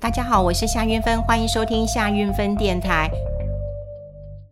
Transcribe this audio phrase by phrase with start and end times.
[0.00, 3.10] 大家好，我是夏云芬，欢迎收听夏云芬电台。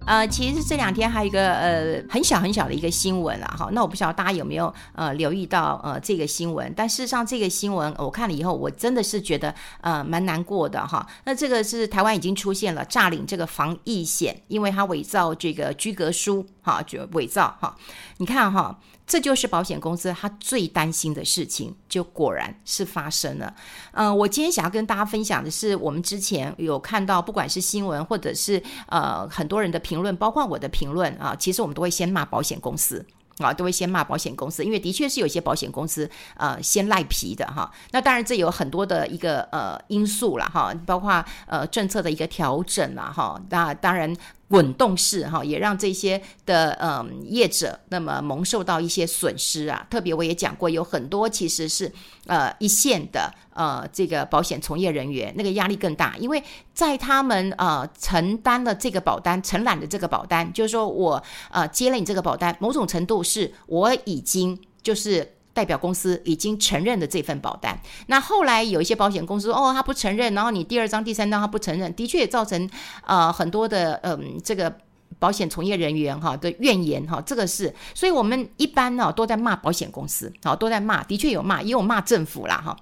[0.04, 11.06] 呃，其实这两天还有一个呃很小很小的一个新闻啊，哈，那我不晓得大家有没有呃留意到呃这个新闻，但事实上这个新闻我看了以后，我真的是觉得呃蛮难过的哈。
[11.24, 17.74] 那这个是台湾已经出现了诈领这个防疫险，因为他伪造这个居隔书，哈，就伪造哈，
[18.18, 18.78] 你看哈。
[19.10, 23.54] 这就是保险公司他最担心的事情，就果然是发生了。
[23.92, 33.02] 嗯、我今天想要跟大家分享的是，我们之前有看到，不管是新闻或者是呃很多人的评论，包括我的评论啊，其实我们都会先骂保险公司
[33.38, 37.72] 啊，都会先骂保险公司，因为的确是有些保险公司呃先赖皮的哈。
[37.92, 43.40] 那当然这有很多的一个呃因素了哈，包括呃政策的一个调整了哈。
[43.48, 44.14] 那当然。
[44.48, 49.86] 滚动式哈，也让这些的嗯业者那么蒙受到一些损失啊。
[49.90, 51.92] 特别我也讲过，有很多其实是
[52.26, 65.34] 呃一线的呃这个保险从业人员，那个压力更大，因为在他们呃承担了这个保单，承揽的这个保单，就是说我呃接了你这个保单，某种程度是我已经就是。
[65.58, 72.70] 代表公司已经承认了这份保单，那后来有一些保险公司哦，他不承认，然后你第二张、第三张他不承认，的确也造成
[73.04, 74.72] 呃很多的嗯、这个
[75.18, 82.76] 保险从业人员哈的怨言哈，这个是，所以我们一般呢都在骂保险公司，好都在骂，的确有骂，也有骂政府啦哈，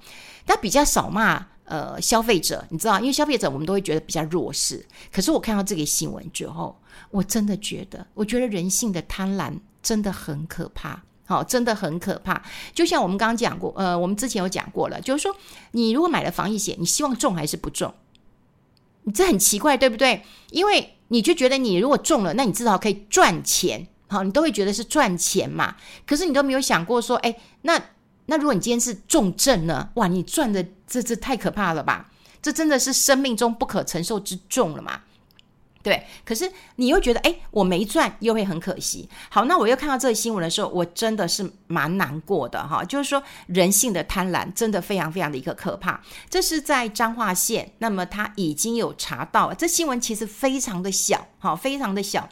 [0.44, 6.78] 但比较少骂呃消费者，你知道，因为消费者我们都会觉得比较弱势，可是我看到这个新闻之后，
[7.10, 11.02] 我真的觉得，我觉得人性的贪婪真的很可怕。
[11.26, 12.40] 好，真的很可怕。
[12.72, 15.36] 就像我们刚刚讲过，呃，我们之前有讲过了，就是说，
[15.72, 17.92] 你如果买了防疫险，你希望中还是不中？
[19.02, 20.24] 你这很奇怪，对不对？
[20.50, 25.76] 因为你就觉得你如果中了，那你至少可以赚钱，好，你都会觉得是赚钱嘛。
[26.06, 27.80] 可是你都没有想过说，哎，那
[28.26, 29.90] 那如果你今天是重症呢？
[29.94, 32.10] 哇，你赚的这这太可怕了吧？
[32.40, 35.00] 这真的是生命中不可承受之重了嘛。
[35.86, 39.08] 对，可是你又觉得，哎，我没赚，又会很可惜。
[39.28, 42.82] 好，那我又看到这个新闻的时候，我真的是蛮难过的哈。
[42.82, 46.02] 就是说，人性的贪婪真的非常非常的一个可怕。
[46.28, 52.28] 这是在彰化县，那么他已经有查到，这新闻其实非常的小，哈，非常的小。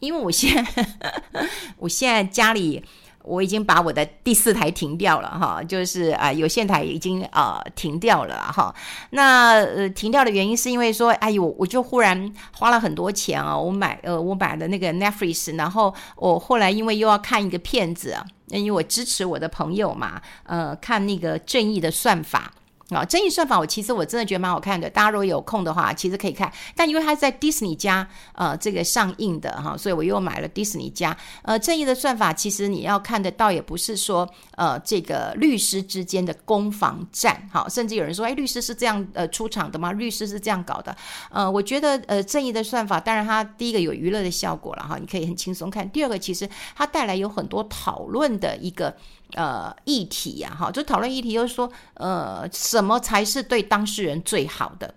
[0.00, 0.86] 因为我现在，
[1.78, 2.84] 我现在家里。
[3.28, 8.74] 我已经把我的第四台停掉了哈，就是啊有线台已经啊停掉了哈。
[9.10, 22.50] 那呃停掉的原因是因为说，哎呦，我就忽然花了很多钱啊，我买呃我买的那个 Netflix，然后我后来因为又要看一个片子，因为我支持我的朋友嘛，呃看那个正义的算法。
[22.90, 24.88] 啊，正义算法，我其实我真的觉得蛮好看的。
[24.88, 26.50] 大家如果有空的话，其实可以看。
[26.74, 31.14] 但因为它是在迪士尼家呃这个上映的哈，所以我又买了迪士尼家。
[31.42, 34.26] 呃，正义的算法，其实你要看的倒也不是说
[34.56, 39.92] 呃这个律师之间的攻防战，好，甚至有人说，哎，律师是这样呃出场的吗？
[39.92, 40.96] 律师是这样搞的？
[41.30, 45.86] 呃，我觉得呃正义的算法，当然它第一个有娱乐的效果了哈，你可以很轻松看。
[45.90, 48.96] 第二个，其实它带来有很多讨论的一个。
[49.34, 54.94] 呃，议题呀，哈，就讨论议题，就是说，呃，什么才是对当事人最好的？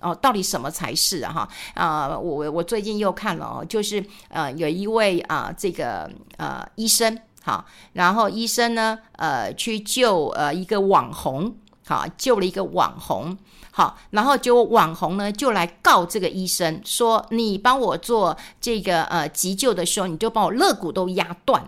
[0.00, 1.32] 哦，到底什么才是啊？
[1.32, 11.54] 哈，啊，我我最近又看了哦，就是呃，有一位啊、呃，这个呃医生，好，然后医生呢，呃，去救呃一个网红，
[11.86, 13.36] 好，救了一个网红，
[13.70, 21.64] 好，然后就网红呢就来告这个医生，说你帮我做这个呃急救的时候，你就把我肋骨都压断。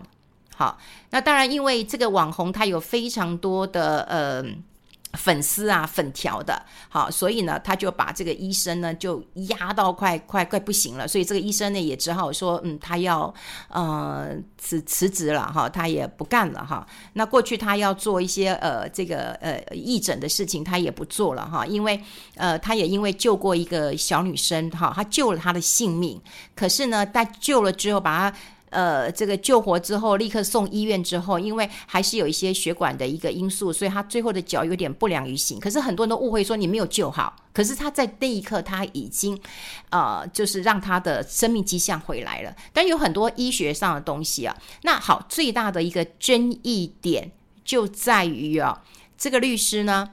[0.56, 0.78] 好，
[1.10, 4.44] 那当然，因为这个网红他有非常多的呃
[5.14, 13.32] 粉丝啊，粉条的，好，所以呢，他就把这个医生呢就压到快快快不行了，所以这个医生呢也只好说，嗯，他要
[13.68, 16.84] 呃辞辞职了哈，他也不干了哈。
[17.12, 22.00] 那过去他要做一些呃这个呃义诊的事情，他也不做了哈，因为
[22.36, 26.20] 呃他也因为救过一个小女生哈，他救了她的性命，
[26.56, 28.36] 可是呢，在救了之后把他。
[28.74, 35.60] 呃，这个救活之后，立刻送医院之后，因为还是有一些血管的一个因素，所以他最后的脚有点不良于行。
[35.60, 39.40] 可是很多人都误会说你没有救好，可是他在那一刻他已经，
[39.90, 42.52] 呃，就是让他的生命迹象回来了。
[42.72, 47.30] 但有很多医学上的东西啊，那好，最大的一个争议点
[47.64, 48.82] 就在于啊，
[49.16, 50.10] 这个律师呢。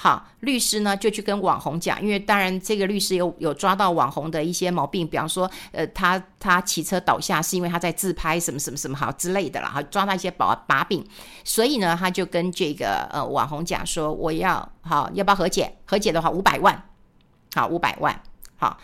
[0.00, 11.04] 好，律师呢就去跟网红讲，因为当然这个律师有有抓到网红的一些毛病，比方说，呃，他他骑车倒下是因为他在自拍，什么什么什么好之类的啦，哈，抓到一些把把柄，
[11.42, 15.76] 所以呢，他就跟这个呃网红讲说，我要好要不要和解？
[15.84, 16.80] 和解的话五百万，
[17.56, 18.22] 好五百万，
[18.56, 18.78] 好，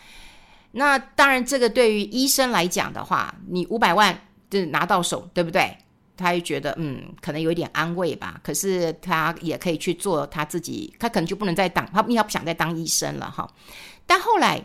[0.73, 4.19] 那当然这个对于医生来讲的话，你五百万
[4.51, 5.79] 就拿到手，对不对？
[6.17, 8.41] 他就觉得嗯，可能有一点安慰吧。
[8.43, 13.49] 可是他也可以去做他自己，他可能就不能再当他，因为他不想再当医生了哈。
[14.07, 14.65] 但后来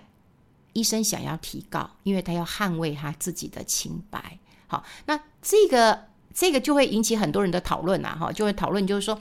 [0.74, 4.38] 医生想要提告，因为他要捍卫他自己的清白。
[4.68, 9.20] 好，那这个这个就会引起很多人的讨论啊，哈，就会讨论就是说，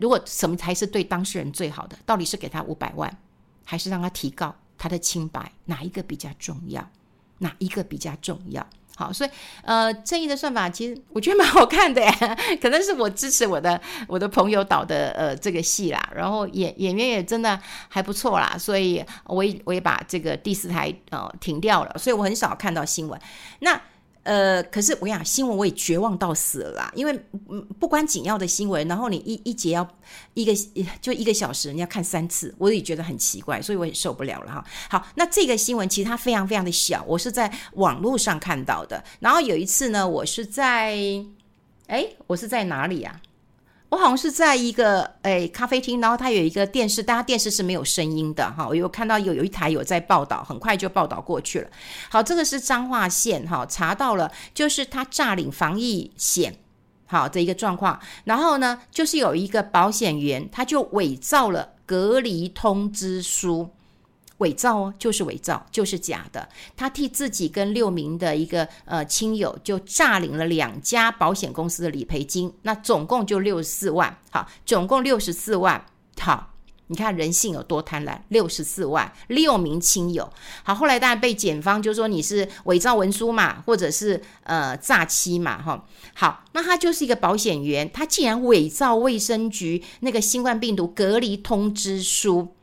[0.00, 1.98] 如果什么才是对当事人最好的？
[2.06, 3.14] 到底是给他五百万，
[3.64, 5.52] 还是让他提告他的清白？
[5.64, 6.88] 哪一个比较重要？
[7.38, 8.64] 哪一个比较重要？
[9.00, 9.30] 好，所以
[9.62, 12.12] 呃，正义的算法其实我觉得蛮好看的呀，
[12.60, 17.58] 可能是我支持我的我的朋友导的呃这个戏啦，然后演演员也真的
[17.88, 23.18] 还不错啦，所以我也我也把这个第四台呃停掉了，所以我很少看到新闻。
[23.60, 23.80] 那。
[24.22, 27.18] 呃，可是我跟你讲，新闻我也绝望到死了啦，因为，
[27.78, 29.88] 不关紧要的新闻，然后你一一节要
[30.34, 30.52] 一个
[31.00, 34.64] 就一个小时，你要看三次，我也觉得很奇怪，所以我也受不了了哈。
[34.90, 40.98] 好，那这个新闻其实它非常非常的小，我是在网络上看到的，然后有一次呢，我是在，
[41.86, 43.20] 哎，我是在哪里呀？
[43.90, 48.66] 我好像是在一个诶咖啡厅，然后它有一个电视，但它电视是没有声音的哈。
[48.66, 51.68] 我有看到有有一台有在报道，很快就报道过去了。
[52.08, 56.56] 好，这个是彰化县哈，查到了就是他诈领防疫险，
[57.06, 57.98] 好的一个状况。
[58.22, 63.70] 然后呢，就是有一个保险员，他就伪造了隔离通知书。
[64.40, 66.46] 伪造哦，就是伪造，就是假的。
[66.76, 74.18] 他替自己跟六名的一个呃亲友就诈领了两家保险公司的理赔金，那总共就六十四万。
[74.30, 75.84] 好，总共六十四万。
[76.18, 76.54] 好，
[76.88, 80.30] 你看人性有多贪婪，六十四万，六名亲友。
[80.62, 85.86] 好，后来当然被检方就说你是伪造文书嘛，或者是呃诈欺嘛，哈。
[86.14, 92.54] 好，那他就是一个保险员，他竟然伪造卫生局那个新冠病毒隔离通知书。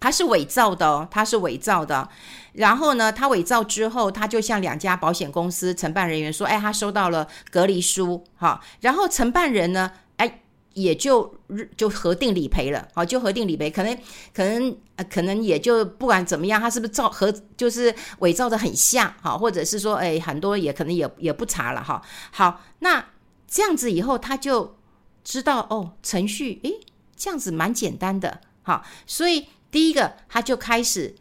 [0.00, 2.08] 他是伪造的哦，他是伪造的。
[2.54, 10.40] 然后呢，他伪造之后，他就向两家保险公司承办人员说：“哎，他收到了隔离书，哈。”然后承办人呢，哎，
[10.74, 11.32] 也就
[11.76, 13.70] 就核定理赔了，好，就核定理赔。
[13.70, 13.96] 可能
[14.34, 14.76] 可能
[15.08, 22.02] 可能也就不管怎么样，他是不是造和就是伪造的很像，哈，或者是说，哎，很多也可能也也不查了，哈。
[22.32, 23.04] 好，那
[23.46, 24.76] 这样子以后他就
[25.22, 26.70] 知道哦，程序，哎，
[27.14, 29.46] 这样子蛮简单的，好，所以。
[29.70, 31.14] 第一个，他就开始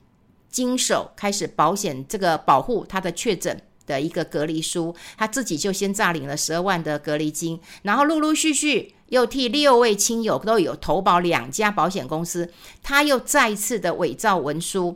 [0.49, 12.51] 经手，开始保险这个保护他的确诊的一个隔离书，他自己就先诈领了十二万的隔离金，然后陆陆续续又替六位亲友都有投保两家保险公司，
[12.81, 14.95] 他又再一次的伪造文书，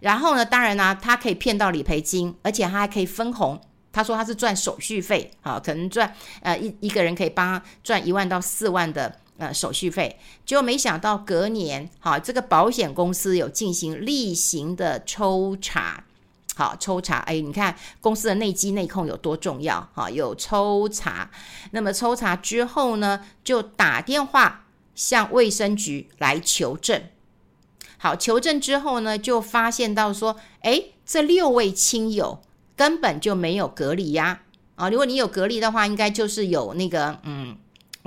[0.00, 3.60] 然后呢，当然呢、他可以骗到理赔金，而且他还可以分红，
[3.92, 9.16] 他说他是赚手续费，啊，可能赚呃一一个人可以帮他赚一万到四万的。
[9.38, 16.02] 呃，手续费，结果没想到隔年，好，这个保险公司有进行例行的抽查，
[16.56, 21.30] 好，抽查，哎，你看公司的内机内控有多重要，哈，有抽查。
[21.70, 27.00] 那么抽查之后呢，就打电话向卫生局来求证。
[27.96, 32.42] 好，求证之后呢，就发现到说，哎，这六位亲友
[32.74, 34.40] 根本就没有隔离呀，
[34.74, 37.56] 啊，如果你有隔离的话，应该就是有那个，嗯。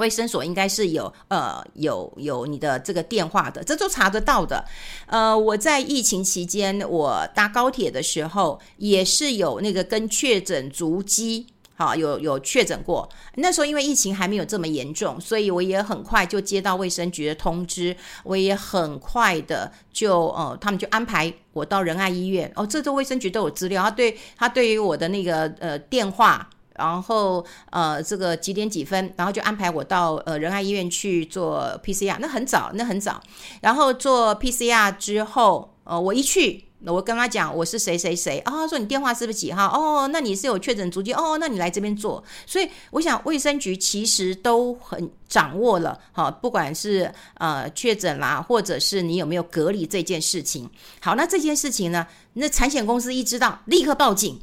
[0.02, 4.66] 卫生所应该是有呃有有你的这个电话的，这都查得到的。
[5.06, 11.46] 呃，我在疫情期间，我搭高铁的时候也是有那个跟确诊足迹，
[11.76, 13.08] 好，有有确诊过。
[13.36, 22.52] 那时候因为疫情还没有这么严重，所以我也很快就接到卫生局的通知，我也很快的就呃他们就安排我到仁爱医院。
[22.56, 26.50] 哦，这都卫生局都有资料，他对他对于我的那个呃电话。
[26.82, 33.22] 然后呃，这个几点几分，然后就安排我到呃仁爱医院去做 PCR，那很早，那很早。
[33.62, 39.68] 然后做 PCR 之后，呃，我一去，我跟他讲我是谁谁谁啊，他说你电话是不是几号？
[39.68, 42.24] 哦，那你是有确诊足迹哦，那你来这边做。
[42.46, 50.68] 所以我想卫生局其实都很掌握了，哈，不管是呃确诊啦，或者是你有没有隔离这件事情。
[51.00, 54.38] 好，那这件事情呢，那产险公司一知道，立刻报警，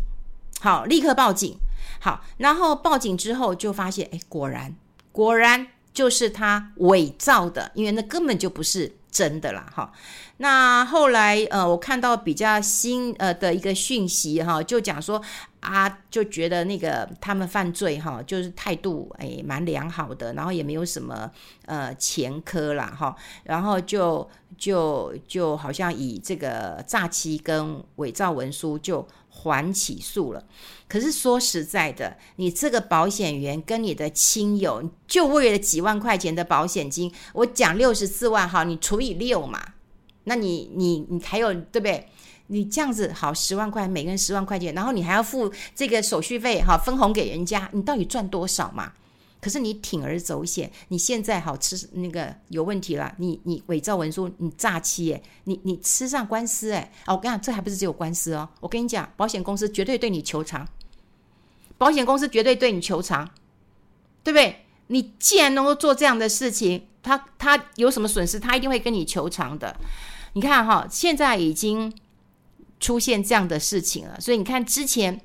[0.60, 1.56] 好，立刻报警。
[2.00, 4.74] 好，然后报警之后就发现，哎，果然，
[5.12, 9.92] 果然就是他伪造的，因为那根本就不是真的啦，哈。
[10.36, 15.20] 那后来，呃，我看到比较新呃的一个讯息，哈，就讲说
[15.60, 21.30] 啊，就觉得那个他们犯罪，哈，就是态度哎蛮良好的，然后也没有什么
[21.66, 29.06] 呃前科啦，哈，然后就就就好像以这个诈欺跟伪造文书就。
[29.30, 30.42] 还起诉了，
[30.88, 39.74] 可是说实在的，你这个保险员跟你的亲友就为了几万块钱的保险金，我讲六十四万哈，你除以六嘛，
[40.24, 42.08] 那你你你还有对不对？
[42.48, 48.92] 你这样子好十万块，每个人十万块钱，然后你还要付这个手续费，哈分红给人家，你到底赚多少嘛？
[49.40, 60.66] 可是你铤而走险，你现在好吃那个有问题了，你你伪造文书，你诈欺，诶，你你吃上官司，诶，哦，我跟你讲，这还不是只有官司哦，我跟你讲，保险公司绝对对你求偿，
[61.76, 63.30] 保险公司绝对对你求偿，
[64.24, 64.64] 对不对？
[64.88, 69.76] 你既然能够做这样的事情，他他有什么损失，他一定会跟你求偿的。
[70.32, 71.92] 你看哈，现在已经
[72.80, 75.20] 出现这样的事情了，所以你看之前。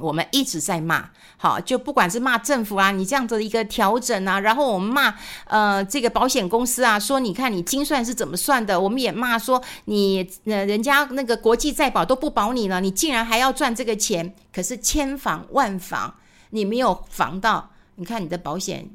[0.00, 5.12] 我们一直在骂，好，就不管是骂政府啊，你这样子的一个调整啊，然后我们骂
[5.46, 16.14] 呃这个保险公司啊，说你看你精算是怎么算的，我们也骂说你呃人家那个国际再保都不保你了，你竟然还要赚这个钱，可是千防万防
[16.50, 18.88] 你没有防到，你看你的保险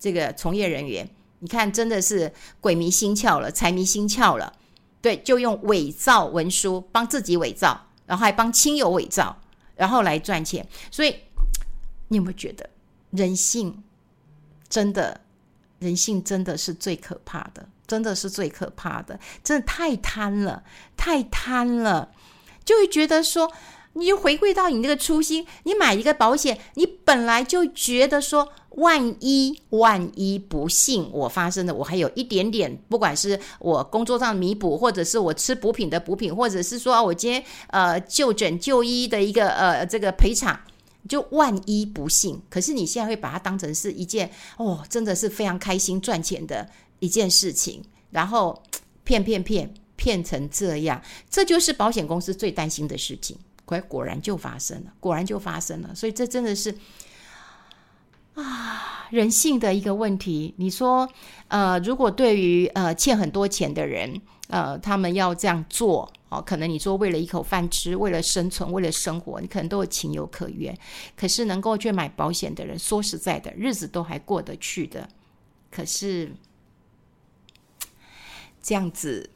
[0.00, 4.52] 这个从业人员，你看真的是鬼迷心窍了，财迷心窍了，
[5.04, 9.36] 对，就用伪造文书帮自己伪造，然后还帮亲友伪造。
[9.76, 11.14] 然后来赚钱，所以
[12.08, 12.70] 你有没有觉得
[13.10, 13.82] 人性
[14.66, 15.20] 真的，
[15.80, 20.64] 人性真的是最可怕的，真的是最可怕的，真的太贪了，
[20.96, 22.12] 太贪了，
[22.64, 23.52] 就会觉得说，
[23.94, 40.58] 你就回归到你那个初心，你买一个保险，你本来就觉得说，万一万一不幸我发生的，我还有一点点，不管是我工作上弥补，或者是我吃补品的补品，或者是说我今天呃就诊就医的一个呃这个赔偿，
[41.08, 42.42] 就万一不幸。
[42.50, 48.60] 可是你现在会把它当成是一件哦，真的是非常开心赚钱的一件事情，然后
[49.04, 53.38] 骗骗骗骗成这样，这就是保险公司最担心的事情。
[53.64, 56.74] 果果然就发生了，果然就发生了，所以这真的是。
[58.34, 60.52] 啊，人性的一个问题。
[60.56, 61.08] 你说，
[61.46, 70.76] 呃，如果对于呃欠很多钱的人，呃，他们要这样做，哦，可能你说为了一口饭吃，为了生存，为了生活，你可能都有情有可原。
[71.16, 75.08] 可是能够去买保险的人，说实在的，日子都还过得去的。
[75.70, 76.32] 可是
[78.60, 79.30] 这样子，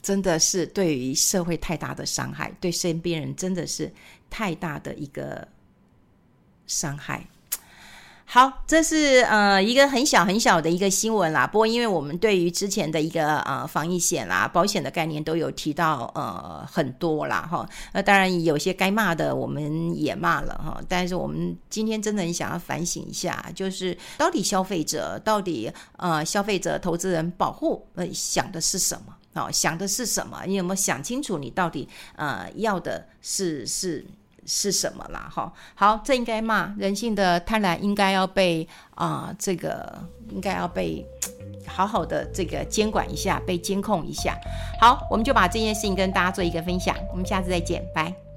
[0.00, 3.92] 真的是对于社会太大的伤害，对身边人真的是
[4.30, 5.46] 太大的一个
[6.66, 7.26] 伤害。
[8.30, 11.46] 好，这是呃一个很小很小的一个新闻啦。
[11.46, 17.66] 不过，因为我们对于之前的一个呃防疫险啦、保险的概念都有提到呃很多啦哈。
[17.90, 20.78] 那当然有些该骂的我们也骂了哈。
[20.86, 29.16] 但是我们今天真的很想要反省一下，就是到底消费者到底呃消费者投资人保护呃想的是什么？
[29.34, 30.42] 哦，想的是什么？
[30.46, 34.06] 你有没有想清楚你到底呃要的是是？
[34.50, 35.30] 是什么啦？
[35.30, 41.06] 哈，好，这应该骂人性的贪婪，应该要被啊、这个应该要被
[41.66, 44.34] 好好的这个监管一下，被监控一下。
[44.80, 48.27] 好，我们就把这件事情跟大家做一个分享，我们下次再见，拜。